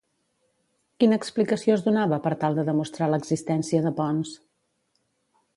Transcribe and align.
Quina 1.03 1.19
explicació 1.23 1.75
es 1.75 1.85
donava 1.89 2.19
per 2.25 2.33
tal 2.45 2.57
de 2.61 2.65
demostrar 2.71 3.13
l'existència 3.15 3.85
de 3.87 3.93
Ponç? 4.01 4.37